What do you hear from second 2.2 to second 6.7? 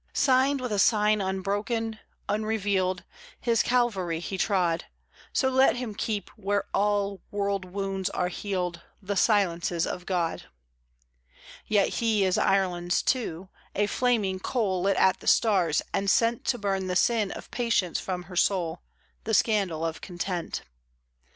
unrevealed, His Calvary he trod; So let him keep, where